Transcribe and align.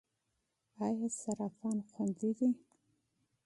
آیا 0.85 1.07
صرافان 1.21 1.77
خوندي 1.89 2.31
دي؟ 2.37 2.49